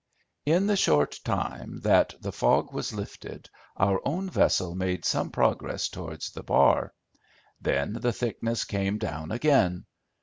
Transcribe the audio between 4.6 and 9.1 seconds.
made some progress towards the bar. Then the thickness came